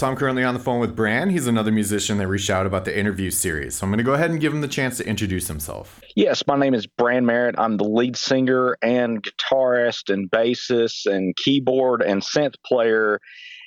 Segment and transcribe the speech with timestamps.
[0.00, 1.28] So I'm currently on the phone with Bran.
[1.28, 3.74] He's another musician that reached out about the interview series.
[3.74, 6.00] So I'm going to go ahead and give him the chance to introduce himself.
[6.16, 7.54] Yes, my name is Bran Merritt.
[7.58, 13.20] I'm the lead singer and guitarist and bassist and keyboard and synth player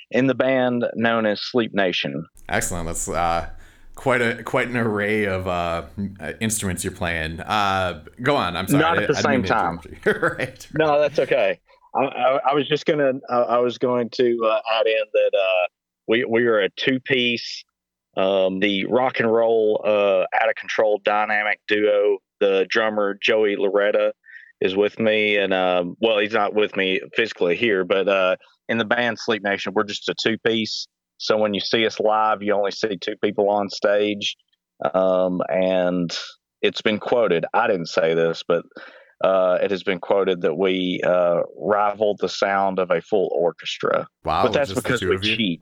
[0.09, 2.25] in the band known as Sleep Nation.
[2.49, 2.87] Excellent.
[2.87, 3.51] That's uh,
[3.93, 5.85] quite a quite an array of uh,
[6.41, 7.41] instruments you're playing.
[7.41, 8.57] Uh, go on.
[8.57, 8.81] I'm sorry.
[8.81, 9.81] Not at the I, same time.
[10.03, 10.67] right.
[10.73, 11.59] No, that's okay.
[11.95, 13.19] I, I, I was just gonna.
[13.29, 15.67] I was going to uh, add in that uh,
[16.07, 17.63] we we are a two piece,
[18.17, 22.17] um, the rock and roll uh, out of control dynamic duo.
[22.39, 24.13] The drummer Joey Loretta
[24.59, 28.35] is with me, and um, well, he's not with me physically here, but uh,
[28.69, 30.87] in the band Sleep Nation, we're just a two piece.
[31.17, 34.35] So when you see us live, you only see two people on stage,
[34.93, 36.15] um, and
[36.61, 37.45] it's been quoted.
[37.53, 38.63] I didn't say this, but
[39.23, 44.07] uh, it has been quoted that we uh, rivaled the sound of a full orchestra.
[44.25, 44.43] Wow!
[44.43, 45.61] But that's because we cheat.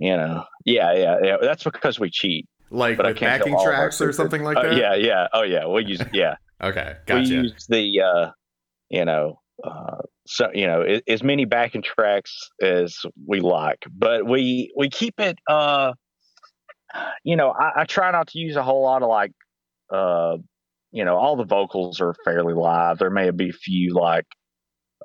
[0.00, 0.44] You know?
[0.64, 1.36] Yeah, yeah, yeah.
[1.40, 2.48] That's because we cheat.
[2.70, 4.76] Like but backing tracks or something like uh, that.
[4.76, 5.26] yeah, yeah.
[5.32, 5.66] Oh, yeah.
[5.66, 6.36] We use yeah.
[6.62, 7.20] okay, gotcha.
[7.20, 8.30] We use the uh,
[8.90, 14.72] you know uh, so you know as many backing tracks as we like, but we
[14.76, 15.38] we keep it.
[15.48, 15.92] Uh,
[17.24, 19.32] you know, I, I try not to use a whole lot of like
[19.92, 20.36] uh
[20.92, 22.98] you know, all the vocals are fairly live.
[22.98, 24.26] There may be a few like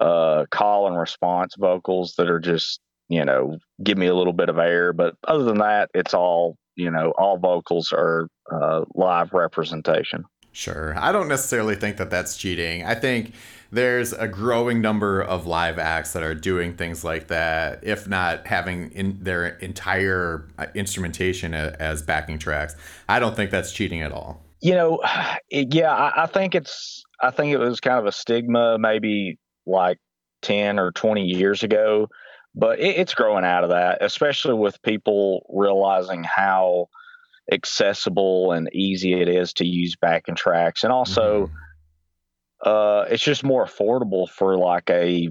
[0.01, 4.49] uh, call and response vocals that are just, you know, give me a little bit
[4.49, 4.93] of air.
[4.93, 10.25] But other than that, it's all, you know, all vocals are uh, live representation.
[10.51, 10.95] Sure.
[10.97, 12.85] I don't necessarily think that that's cheating.
[12.85, 13.33] I think
[13.71, 18.47] there's a growing number of live acts that are doing things like that, if not
[18.47, 22.75] having in their entire uh, instrumentation as backing tracks.
[23.09, 24.99] I don't think that's cheating at all you know,
[25.49, 29.99] yeah, I, I, think it's, I think it was kind of a stigma maybe like
[30.41, 32.09] 10 or 20 years ago,
[32.55, 36.87] but it, it's growing out of that, especially with people realizing how
[37.51, 40.83] accessible and easy it is to use back backing tracks.
[40.83, 42.69] And also, mm-hmm.
[42.69, 45.29] uh, it's just more affordable for like a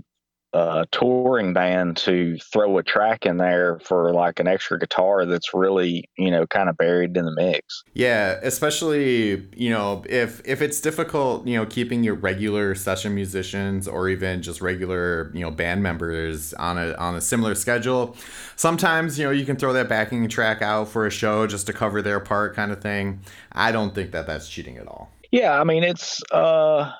[0.54, 5.52] uh, touring band to throw a track in there for like an extra guitar that's
[5.52, 7.82] really you know kind of buried in the mix.
[7.94, 13.88] Yeah especially you know if if it's difficult you know keeping your regular session musicians
[13.88, 18.16] or even just regular you know band members on a on a similar schedule.
[18.54, 21.72] Sometimes you know you can throw that backing track out for a show just to
[21.72, 23.20] cover their part kind of thing.
[23.50, 25.10] I don't think that that's cheating at all.
[25.32, 26.92] Yeah i mean it's uh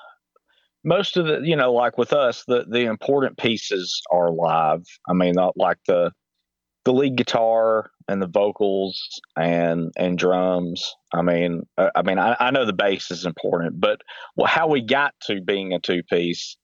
[0.85, 5.13] most of the you know like with us the the important pieces are live i
[5.13, 6.11] mean not like the
[6.85, 9.01] the lead guitar and the vocals
[9.35, 13.81] and and drums i mean uh, i mean i, I know the bass is important
[13.81, 13.99] but
[14.37, 16.55] well, how we got to being a two piece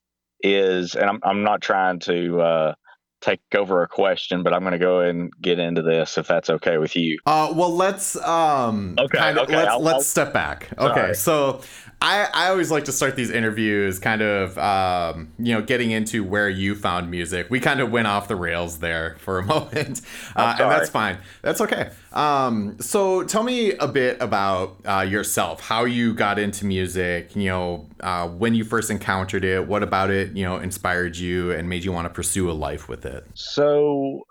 [0.41, 2.73] is and i'm, I'm not trying to uh
[3.21, 6.49] take over a question, but I'm going to go and get into this if that's
[6.49, 7.19] okay with you.
[7.25, 9.57] Uh, well, let's um, okay, kind of, okay.
[9.57, 10.69] let's, I'll, let's I'll, step back.
[10.77, 11.61] Okay, sorry.
[11.61, 11.61] so
[12.03, 16.23] I, I always like to start these interviews kind of um, you know getting into
[16.23, 17.47] where you found music.
[17.51, 20.01] We kind of went off the rails there for a moment,
[20.35, 21.19] uh, and that's fine.
[21.43, 21.91] That's okay.
[22.11, 27.35] Um, so tell me a bit about uh, yourself, how you got into music.
[27.35, 31.51] You know, uh, when you first encountered it, what about it you know inspired you
[31.51, 33.27] and made you want to pursue a life with it?
[33.35, 34.23] So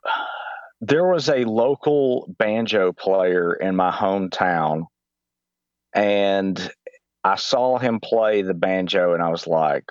[0.80, 4.86] there was a local banjo player in my hometown
[5.94, 6.72] and
[7.22, 9.84] I saw him play the banjo and I was like,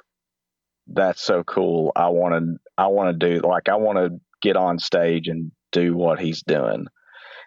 [0.87, 1.91] that's so cool.
[1.95, 5.51] I want to, I want to do like, I want to get on stage and
[5.71, 6.87] do what he's doing.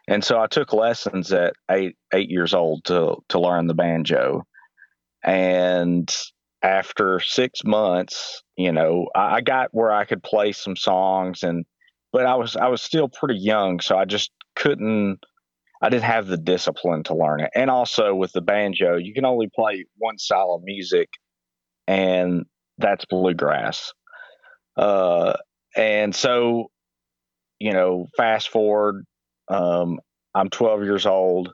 [0.08, 4.44] And so I took lessons at eight, eight years old to, to learn the banjo.
[5.24, 6.12] And
[6.62, 11.64] after six months, you know, I, I got where I could play some songs and,
[12.12, 13.80] but I was, I was still pretty young.
[13.80, 15.18] So I just couldn't,
[15.82, 17.50] I didn't have the discipline to learn it.
[17.56, 21.08] And also with the banjo, you can only play one style of music,
[21.88, 22.46] and
[22.78, 23.92] that's bluegrass.
[24.76, 25.34] Uh,
[25.76, 26.70] and so,
[27.58, 29.04] you know, fast forward,
[29.48, 29.98] um,
[30.34, 31.52] I'm 12 years old,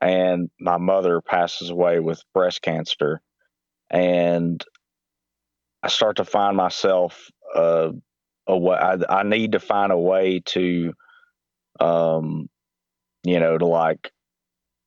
[0.00, 3.20] and my mother passes away with breast cancer,
[3.90, 4.64] and
[5.82, 7.90] I start to find myself uh,
[8.46, 8.76] a way.
[8.76, 10.94] I, I need to find a way to
[11.80, 12.48] um,
[13.28, 14.10] you know, to like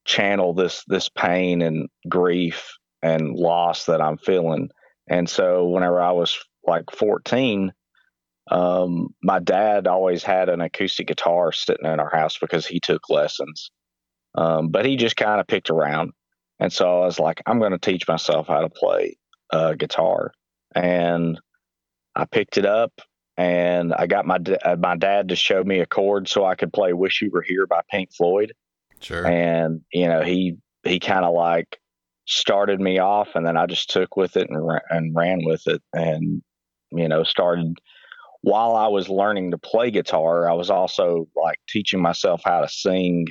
[0.06, 4.70] channel this this pain and grief and loss that I'm feeling.
[5.10, 7.74] And so whenever I was like 14,
[8.50, 13.10] um, my dad always had an acoustic guitar sitting in our house because he took
[13.10, 13.72] lessons.
[14.36, 16.12] Um, but he just kind of picked around.
[16.60, 19.18] And so I was like, I'm going to teach myself how to play
[19.52, 20.32] uh, guitar.
[20.76, 21.40] And
[22.16, 22.94] I picked it up
[23.38, 26.74] and I got my uh, my dad to show me a chord so I could
[26.74, 28.54] play "Wish You Were Here" by Pink Floyd.
[29.00, 29.26] Sure.
[29.26, 31.80] And you know he he kind of like
[32.26, 35.82] started me off, and then I just took with it and and ran with it,
[35.94, 36.42] and
[36.92, 37.78] you know started.
[38.44, 42.68] While I was learning to play guitar, I was also like teaching myself how to
[42.68, 43.28] sing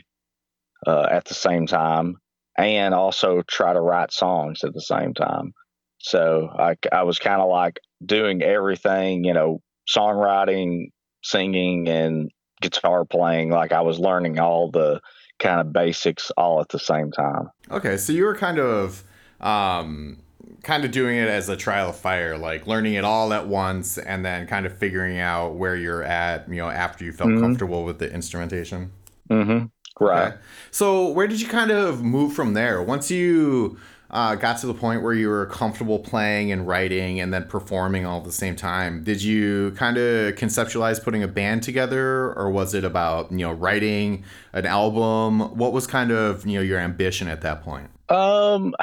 [0.86, 2.16] uh, at the same time,
[2.56, 5.52] and also try to write songs at the same time.
[5.98, 9.60] So I, I was kind of like doing everything, you know,
[9.94, 10.90] songwriting,
[11.22, 13.50] singing, and guitar playing.
[13.50, 15.00] Like I was learning all the
[15.38, 17.50] kind of basics all at the same time.
[17.70, 19.02] Okay, so you were kind of
[19.40, 20.18] um,
[20.62, 23.98] kind of doing it as a trial of fire, like learning it all at once,
[23.98, 27.42] and then kind of figuring out where you're at, you know, after you felt mm-hmm.
[27.42, 28.92] comfortable with the instrumentation.
[29.30, 29.66] Mm-hmm.
[30.04, 30.28] Right.
[30.28, 30.36] Okay.
[30.70, 32.82] So where did you kind of move from there?
[32.82, 33.78] Once you
[34.10, 38.04] uh, got to the point where you were comfortable playing and writing and then performing
[38.04, 42.50] all at the same time, did you kind of conceptualize putting a band together, or
[42.50, 45.56] was it about you know writing an album?
[45.56, 47.88] What was kind of you know your ambition at that point?
[48.08, 48.74] Um,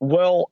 [0.00, 0.50] well,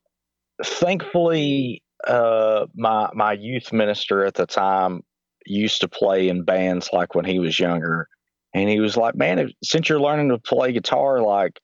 [0.65, 5.03] thankfully, uh, my my youth minister at the time
[5.45, 8.09] used to play in bands like when he was younger,
[8.55, 11.61] and he was like, "Man, if, since you're learning to play guitar, like."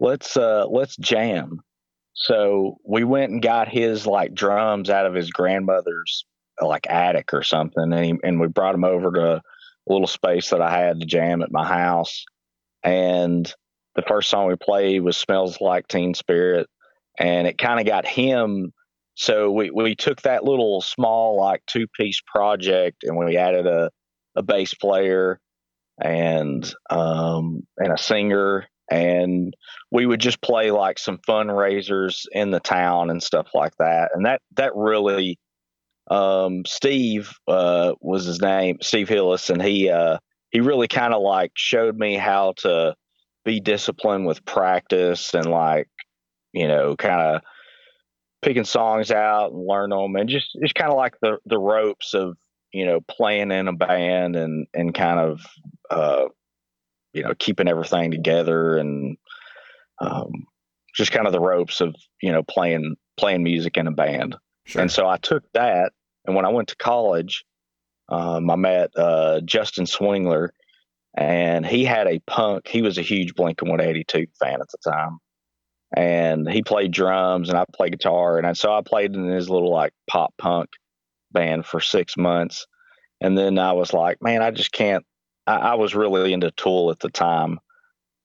[0.00, 1.60] Let's uh let's jam.
[2.14, 6.24] So we went and got his like drums out of his grandmother's
[6.60, 9.42] like attic or something, and he, and we brought him over to a
[9.86, 12.24] little space that I had to jam at my house.
[12.82, 13.52] And
[13.94, 16.68] the first song we played was "Smells Like Teen Spirit,"
[17.18, 18.72] and it kind of got him.
[19.14, 23.90] So we we took that little small like two piece project, and we added a
[24.36, 25.40] a bass player
[26.00, 29.54] and um and a singer and
[29.90, 34.10] we would just play like some fundraisers in the town and stuff like that.
[34.14, 35.38] And that that really
[36.10, 40.18] um, steve uh, was his name steve hillis and he uh,
[40.50, 42.94] he really kind of like showed me how to
[43.44, 45.88] be disciplined with practice and like
[46.52, 47.42] you know kind of
[48.42, 52.14] picking songs out and learn them and just it's kind of like the the ropes
[52.14, 52.36] of
[52.72, 55.40] you know playing in a band and and kind of
[55.90, 56.26] uh,
[57.18, 59.16] you know keeping everything together and
[60.00, 60.46] um,
[60.94, 64.36] just kind of the ropes of you know playing playing music in a band.
[64.64, 64.82] Sure.
[64.82, 65.92] And so I took that,
[66.26, 67.44] and when I went to college,
[68.08, 70.50] um, I met uh, Justin Swingler,
[71.16, 72.68] and he had a punk.
[72.68, 75.18] He was a huge Blink One Eighty Two fan at the time,
[75.96, 79.72] and he played drums, and I played guitar, and so I played in his little
[79.72, 80.68] like pop punk
[81.32, 82.66] band for six months,
[83.20, 85.04] and then I was like, man, I just can't
[85.48, 87.58] I, I was really into Tool at the time,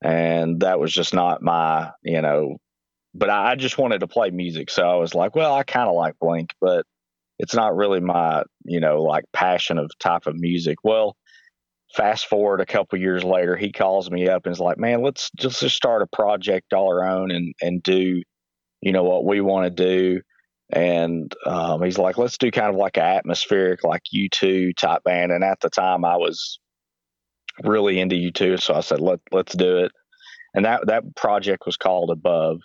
[0.03, 2.57] and that was just not my, you know,
[3.15, 4.69] but I, I just wanted to play music.
[4.69, 6.85] So I was like, well, I kind of like Blink, but
[7.39, 10.77] it's not really my, you know, like passion of type of music.
[10.83, 11.15] Well,
[11.95, 15.31] fast forward a couple years later, he calls me up and is like, man, let's
[15.37, 18.21] just, just start a project all our own and, and do,
[18.81, 20.21] you know, what we want to do.
[20.71, 25.31] And um, he's like, let's do kind of like an atmospheric, like U2 type band.
[25.31, 26.59] And at the time, I was
[27.61, 28.61] really into U2.
[28.61, 29.91] so I said let let's do it.
[30.53, 32.59] And that that project was called Above,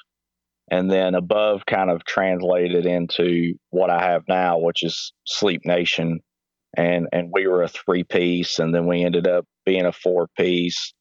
[0.71, 6.21] and then Above kind of translated into what I have now, which is Sleep Nation,
[6.77, 10.29] and and we were a three piece, and then we ended up being a four
[10.37, 10.93] piece,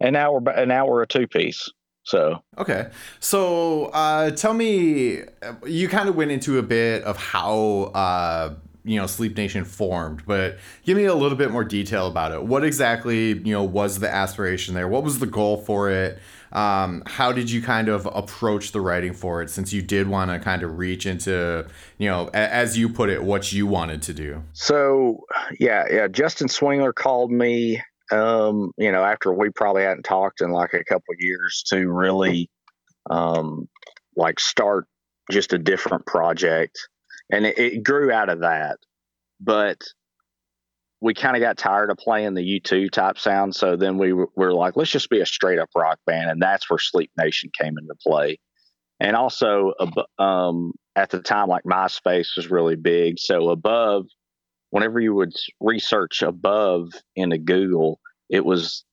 [0.00, 1.68] and now we're and now we're a two piece.
[2.04, 2.88] So okay,
[3.20, 5.22] so uh, tell me,
[5.66, 8.54] you kind of went into a bit of how uh,
[8.84, 12.42] you know Sleep Nation formed, but give me a little bit more detail about it.
[12.42, 14.88] What exactly you know was the aspiration there?
[14.88, 16.18] What was the goal for it?
[16.52, 20.30] Um, how did you kind of approach the writing for it since you did want
[20.30, 21.66] to kind of reach into
[21.98, 25.20] you know as you put it what you wanted to do so
[25.60, 30.50] yeah yeah justin swingler called me um, you know after we probably hadn't talked in
[30.50, 32.48] like a couple years to really
[33.10, 33.68] um,
[34.16, 34.86] like start
[35.30, 36.88] just a different project
[37.30, 38.78] and it, it grew out of that.
[39.40, 39.82] But
[41.00, 43.54] we kind of got tired of playing the U2 type sound.
[43.54, 46.30] So then we were, were, like, let's just be a straight up rock band.
[46.30, 48.38] And that's where Sleep Nation came into play.
[49.00, 49.74] And also,
[50.18, 53.20] um, at the time, like MySpace was really big.
[53.20, 54.06] So above,
[54.70, 58.84] whenever you would research above into Google, it was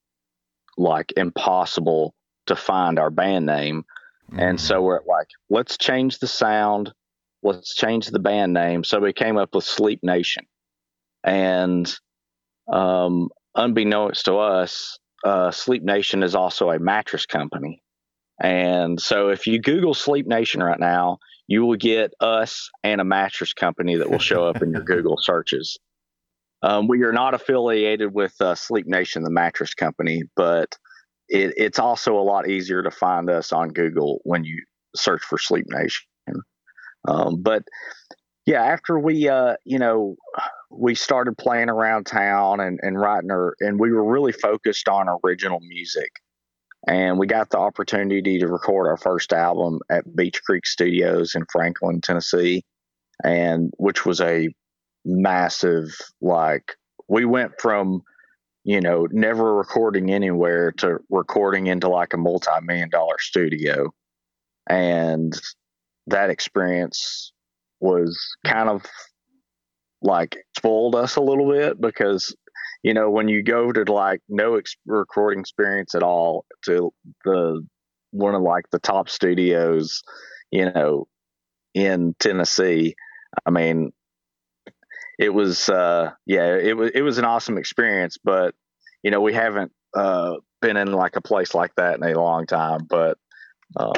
[0.77, 2.13] like impossible
[2.45, 3.83] to find our band name.
[4.29, 4.39] Mm-hmm.
[4.39, 6.93] And so we're like, let's change the sound
[7.45, 8.83] let's change the band name.
[8.83, 10.45] So we came up with Sleep Nation.
[11.23, 11.91] And
[12.71, 17.81] um, unbeknownst to us, uh, Sleep Nation is also a mattress company.
[18.41, 23.05] And so if you Google Sleep Nation right now, you will get us and a
[23.05, 25.77] mattress company that will show up in your Google searches.
[26.63, 30.75] Um, we are not affiliated with uh, Sleep Nation, the mattress company, but
[31.29, 34.63] it, it's also a lot easier to find us on Google when you
[34.95, 36.05] search for Sleep Nation.
[37.07, 37.63] Um, but
[38.45, 40.15] yeah, after we, uh, you know,
[40.69, 45.07] we started playing around town and, and writing our, and we were really focused on
[45.23, 46.11] original music.
[46.87, 51.43] And we got the opportunity to record our first album at Beach Creek Studios in
[51.51, 52.63] Franklin, Tennessee,
[53.23, 54.49] and which was a
[55.03, 55.87] massive,
[56.21, 56.75] like,
[57.07, 58.01] we went from,
[58.63, 63.91] you know, never recording anywhere to recording into like a multi million dollar studio.
[64.67, 65.33] And
[66.07, 67.31] that experience
[67.79, 68.85] was kind of
[70.01, 72.35] like spoiled us a little bit because
[72.83, 76.91] you know when you go to like no ex- recording experience at all to
[77.23, 77.65] the
[78.11, 80.03] one of like the top studios
[80.51, 81.07] you know
[81.73, 82.95] in Tennessee
[83.45, 83.91] I mean
[85.17, 88.53] it was uh yeah it was it was an awesome experience but
[89.03, 92.45] you know we haven't uh been in like a place like that in a long
[92.45, 93.17] time but
[93.77, 93.93] um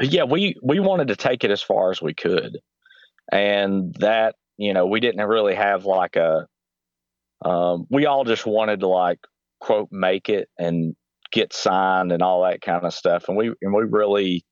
[0.00, 2.58] yeah, we we wanted to take it as far as we could,
[3.30, 6.46] and that you know we didn't really have like a.
[7.44, 9.18] Um, we all just wanted to like
[9.60, 10.94] quote make it and
[11.32, 14.44] get signed and all that kind of stuff, and we and we really,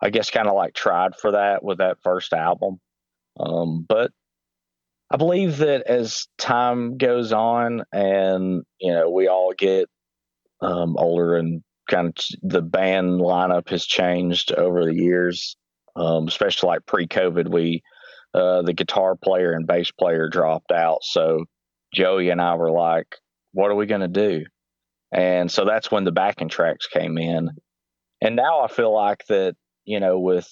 [0.00, 2.80] I guess, kind of like tried for that with that first album,
[3.38, 4.10] um, but
[5.10, 9.88] I believe that as time goes on and you know we all get
[10.60, 15.56] um, older and kind of the band lineup has changed over the years,
[15.96, 17.48] um, especially like pre-COVID.
[17.48, 17.82] We
[18.34, 21.44] uh, the guitar player and bass player dropped out, so
[21.94, 23.16] Joey and I were like,
[23.52, 24.44] "What are we going to do?"
[25.12, 27.50] And so that's when the backing tracks came in.
[28.20, 30.48] And now I feel like that you know with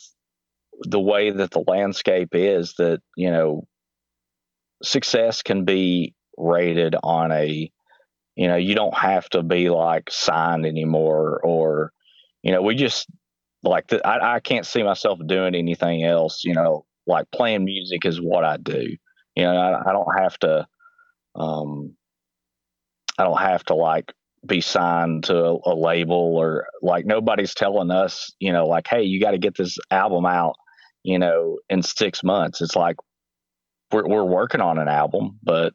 [0.83, 3.67] the way that the landscape is that you know
[4.83, 7.71] success can be rated on a
[8.37, 11.93] you know, you don't have to be like signed anymore, or
[12.43, 13.07] you know, we just
[13.63, 16.43] like the, I, I can't see myself doing anything else.
[16.45, 18.97] You know, like playing music is what I do.
[19.37, 20.67] You know, I, I don't have to.
[21.35, 21.97] Um,
[23.19, 24.13] I don't have to like
[24.47, 29.03] be signed to a, a, label or like nobody's telling us, you know, like, hey,
[29.05, 30.57] you got to get this album out,
[31.03, 32.61] you know, in six months.
[32.61, 32.97] It's like
[33.93, 35.75] we're we're working on an album, but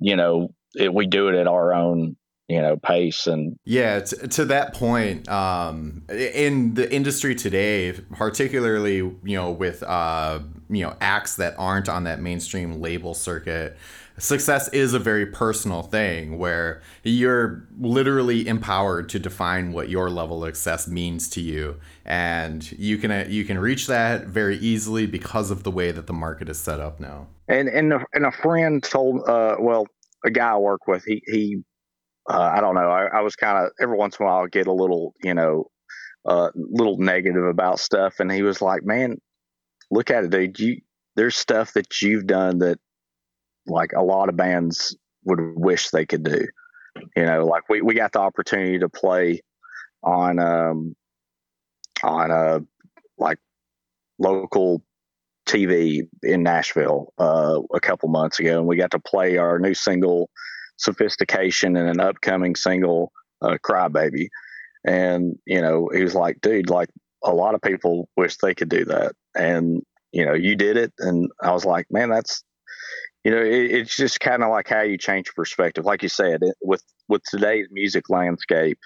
[0.00, 2.16] you know, it, we do it at our own
[2.48, 8.96] you know pace and yeah t- to that point um in the industry today particularly
[8.96, 13.76] you know with uh you know acts that aren't on that mainstream label circuit
[14.20, 20.44] success is a very personal thing where you're literally empowered to define what your level
[20.44, 21.76] of success means to you.
[22.04, 26.12] And you can you can reach that very easily because of the way that the
[26.12, 27.28] market is set up now.
[27.48, 29.86] And and a, and a friend told uh well
[30.24, 31.62] a guy I work with, he he,
[32.28, 32.90] uh, I don't know.
[32.90, 35.34] I, I was kind of every once in a while I get a little, you
[35.34, 35.66] know,
[36.26, 39.16] a uh, little negative about stuff, and he was like, "Man,
[39.90, 40.58] look at it, dude.
[40.58, 40.80] You
[41.16, 42.78] there's stuff that you've done that
[43.66, 46.46] like a lot of bands would wish they could do.
[47.16, 49.40] You know, like we we got the opportunity to play
[50.02, 50.94] on um
[52.02, 52.60] on a
[53.18, 53.38] like
[54.18, 54.82] local
[55.50, 59.74] TV in Nashville uh, a couple months ago, and we got to play our new
[59.74, 60.30] single,
[60.76, 64.28] "Sophistication," and an upcoming single, uh, "Crybaby."
[64.84, 66.88] And you know, he was like, "Dude, like
[67.24, 70.92] a lot of people wish they could do that, and you know, you did it."
[70.98, 72.42] And I was like, "Man, that's."
[73.22, 75.84] You know, it, it's just kind of like how you change perspective.
[75.84, 78.78] Like you said, it, with with today's music landscape,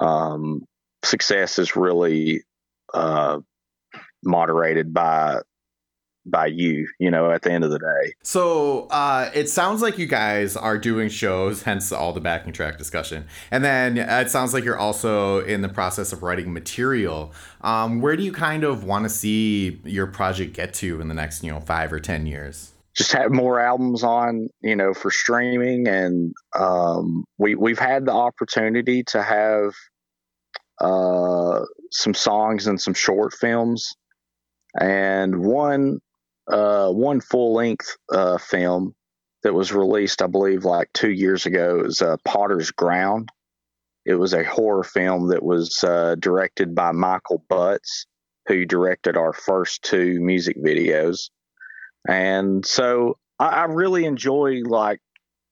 [0.00, 0.62] um,
[1.04, 2.42] success is really
[2.94, 3.38] uh,
[4.24, 5.40] moderated by
[6.26, 8.14] by you, you know, at the end of the day.
[8.22, 12.78] So uh, it sounds like you guys are doing shows, hence all the backing track
[12.78, 13.26] discussion.
[13.50, 17.32] And then it sounds like you're also in the process of writing material.
[17.60, 21.14] Um, where do you kind of want to see your project get to in the
[21.14, 22.72] next, you know, five or 10 years?
[22.94, 25.86] Just have more albums on, you know, for streaming.
[25.86, 29.74] And um, we, we've had the opportunity to have
[30.80, 33.94] uh, some songs and some short films
[34.78, 36.00] and one
[36.48, 38.94] uh, one full length uh, film
[39.42, 41.80] that was released, I believe, like two years ago.
[41.80, 43.30] It was uh, Potter's Ground.
[44.04, 48.06] It was a horror film that was uh, directed by Michael Butts,
[48.46, 51.30] who directed our first two music videos.
[52.08, 55.00] And so I, I really enjoy like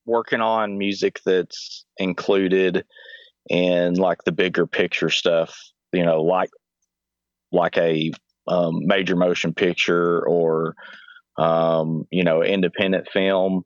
[0.06, 2.84] working on music that's included
[3.48, 5.56] in like the bigger picture stuff,
[5.92, 6.50] you know, like
[7.52, 8.12] like a
[8.46, 10.74] um, major motion picture or
[11.36, 13.62] um, you know independent film.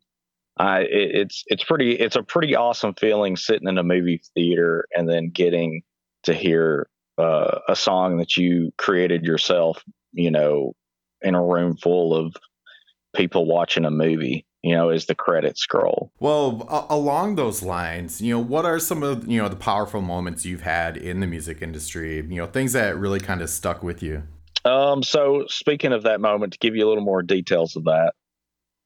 [0.58, 4.86] I it, it's it's pretty it's a pretty awesome feeling sitting in a movie theater
[4.94, 5.82] and then getting
[6.24, 9.82] to hear uh, a song that you created yourself.
[10.12, 10.72] You know,
[11.22, 12.34] in a room full of
[13.14, 16.12] people watching a movie you know, as the credits scroll.
[16.18, 20.00] Well, a- along those lines, you know, what are some of you know the powerful
[20.00, 22.16] moments you've had in the music industry?
[22.16, 24.24] You know, things that really kind of stuck with you.
[24.68, 28.12] Um, so speaking of that moment, to give you a little more details of that,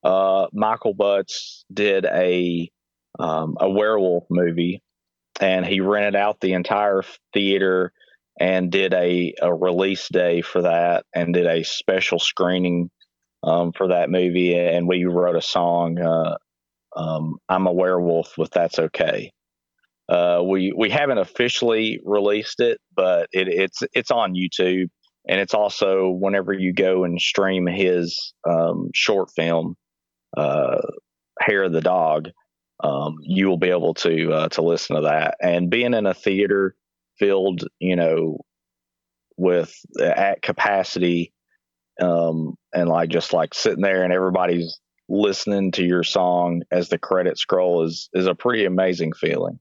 [0.04, 2.70] uh, Michael Butts did a
[3.18, 4.82] um, a werewolf movie,
[5.40, 7.02] and he rented out the entire
[7.34, 7.92] theater
[8.40, 12.90] and did a, a release day for that, and did a special screening
[13.42, 15.98] um, for that movie, and we wrote a song.
[15.98, 16.36] Uh,
[16.96, 19.32] um, I'm a werewolf with That's Okay.
[20.08, 24.88] Uh, we we haven't officially released it, but it, it's it's on YouTube,
[25.28, 29.76] and it's also whenever you go and stream his um, short film,
[30.36, 30.80] uh,
[31.40, 32.28] Hair of the Dog,
[32.82, 35.36] um, you will be able to uh, to listen to that.
[35.40, 36.74] And being in a theater
[37.18, 38.38] filled, you know,
[39.36, 41.32] with uh, at capacity
[42.00, 46.98] um, and like just like sitting there and everybody's listening to your song as the
[46.98, 49.58] credit scroll is is a pretty amazing feeling.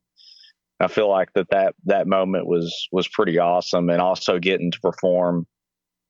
[0.81, 4.79] I feel like that that that moment was was pretty awesome, and also getting to
[4.79, 5.45] perform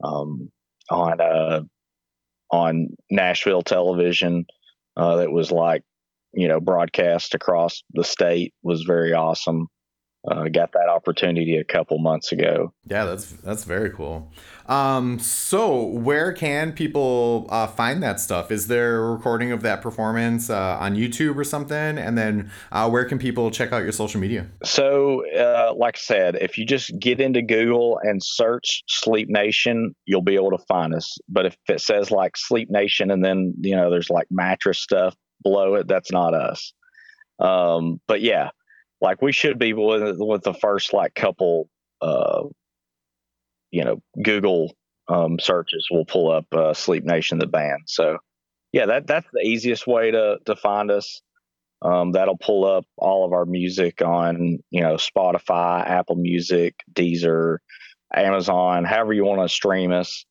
[0.04, 0.51] um,
[0.90, 1.62] on uh,
[2.51, 4.46] on Nashville television
[4.98, 5.84] uh, that was like
[6.34, 9.68] you know broadcast across the state was very awesome
[10.30, 12.74] uh, got that opportunity a couple months ago.
[12.86, 14.32] Yeah, that's that's very cool.
[14.68, 18.51] Um, so where can people uh, find that stuff?
[18.51, 21.98] Is there a recording of that performance uh, on YouTube or something?
[21.98, 24.48] And then uh, where can people check out your social media?
[24.63, 29.96] So, uh, like I said, if you just get into Google and search Sleep Nation,
[30.05, 31.18] you'll be able to find us.
[31.27, 35.16] But if it says like Sleep Nation and then you know there's like mattress stuff
[35.44, 36.74] below it, that's not us.
[37.40, 38.51] Um, but yeah,
[39.01, 41.68] like we should be with, with the first like couple
[42.01, 42.44] uh
[43.72, 44.74] you know google
[45.07, 47.81] um searches will pull up uh, sleep nation the band.
[47.87, 48.18] So
[48.72, 51.22] yeah that that's the easiest way to to find us.
[51.81, 57.57] Um that'll pull up all of our music on you know spotify apple music deezer
[58.14, 60.25] amazon however you want to stream us.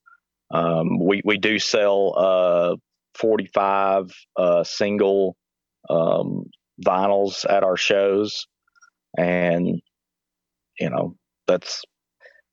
[0.51, 2.75] Um we we do sell uh
[3.15, 5.35] 45 uh single
[5.89, 6.45] um
[6.83, 8.47] vinyls at our shows
[9.17, 9.81] and
[10.79, 11.15] you know
[11.47, 11.83] that's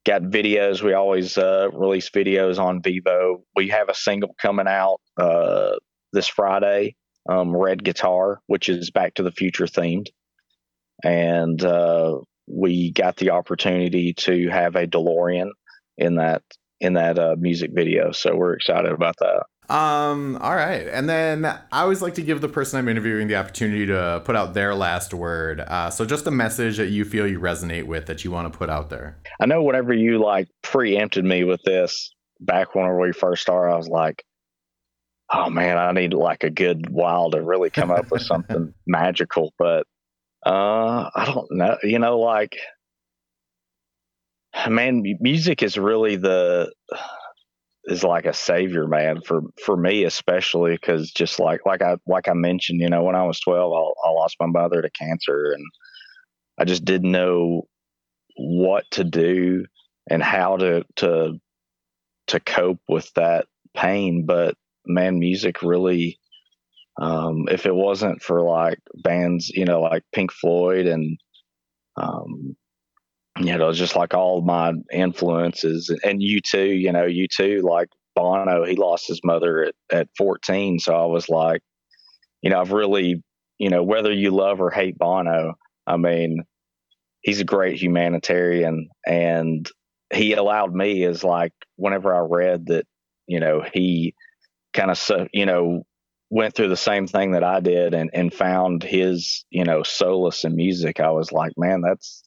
[0.06, 0.82] got videos.
[0.82, 3.42] We always uh, release videos on Vevo.
[3.54, 5.76] We have a single coming out uh,
[6.12, 6.96] this Friday,
[7.28, 10.06] um, Red Guitar, which is Back to the Future themed,
[11.04, 15.50] and uh, we got the opportunity to have a DeLorean
[15.96, 16.42] in that
[16.80, 18.12] in that uh, music video.
[18.12, 19.44] So we're excited about that.
[19.68, 20.86] Um, all right.
[20.88, 24.34] And then I always like to give the person I'm interviewing the opportunity to put
[24.34, 25.60] out their last word.
[25.60, 28.58] Uh, so just a message that you feel you resonate with that you want to
[28.58, 29.18] put out there.
[29.40, 33.76] I know whenever you like preempted me with this back when we first started, I
[33.76, 34.24] was like,
[35.32, 39.52] oh man, I need like a good while to really come up with something magical.
[39.58, 39.86] But
[40.46, 42.56] uh, I don't know, you know, like,
[44.66, 46.72] man, music is really the
[47.88, 52.28] is like a savior, man, for for me especially because just like like I like
[52.28, 55.52] I mentioned, you know, when I was twelve, I, I lost my mother to cancer,
[55.52, 55.64] and
[56.58, 57.66] I just didn't know
[58.36, 59.64] what to do
[60.08, 61.40] and how to to
[62.28, 64.26] to cope with that pain.
[64.26, 64.54] But
[64.86, 66.18] man, music really.
[67.00, 71.16] Um, if it wasn't for like bands, you know, like Pink Floyd and
[71.96, 72.56] um,
[73.40, 78.76] you know, just like all my influences and U2, you know, U2, like Bono, he
[78.76, 80.78] lost his mother at, at 14.
[80.78, 81.62] So I was like,
[82.42, 83.22] you know, I've really,
[83.58, 85.54] you know, whether you love or hate Bono,
[85.86, 86.42] I mean,
[87.22, 89.68] he's a great humanitarian and
[90.12, 92.86] he allowed me as like, whenever I read that,
[93.26, 94.14] you know, he
[94.72, 95.84] kind of, you know,
[96.30, 100.44] went through the same thing that I did and, and found his, you know, solace
[100.44, 101.00] in music.
[101.00, 102.22] I was like, man, that's,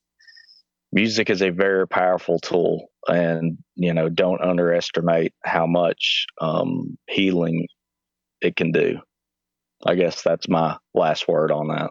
[0.91, 7.67] music is a very powerful tool and you know don't underestimate how much um, healing
[8.41, 8.99] it can do.
[9.85, 11.89] I guess that's my last word on that